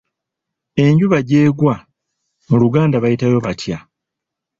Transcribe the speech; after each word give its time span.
Enjuba 0.83 1.17
gy'egwa 1.27 1.75
mu 2.47 2.55
Luganda 2.61 2.97
bayitayo 3.03 3.37
batya? 3.45 3.77